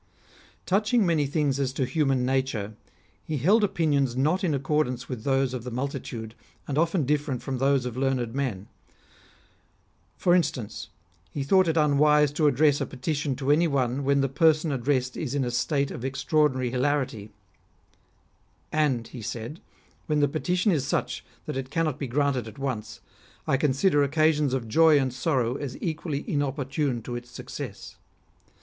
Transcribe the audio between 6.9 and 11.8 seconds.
different from those of learned men. For instance, he thought it